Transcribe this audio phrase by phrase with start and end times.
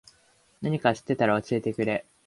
[0.63, 2.07] なにか知ってたら教えてくれ。